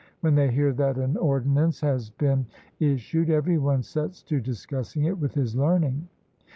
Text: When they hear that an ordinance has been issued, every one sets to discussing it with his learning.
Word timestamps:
When 0.21 0.33
they 0.33 0.49
hear 0.49 0.73
that 0.73 0.97
an 0.97 1.15
ordinance 1.15 1.79
has 1.81 2.09
been 2.09 2.47
issued, 2.79 3.29
every 3.29 3.59
one 3.59 3.83
sets 3.83 4.23
to 4.23 4.41
discussing 4.41 5.03
it 5.03 5.19
with 5.19 5.35
his 5.35 5.55
learning. 5.55 6.07